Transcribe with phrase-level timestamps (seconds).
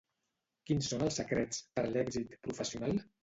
[0.69, 2.99] Quins són els secrets per l'èxit professional?